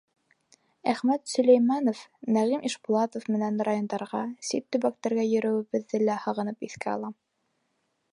[0.91, 1.99] Әхмәт Сөләймәнов,
[2.37, 7.15] Нәғим Ишбулатов менән райондарға, сит төбәктәргә йөрөүебеҙҙе лә һағынып иҫкә алам.